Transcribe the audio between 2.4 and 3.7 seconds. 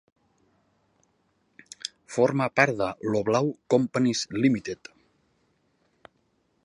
part de Loblaw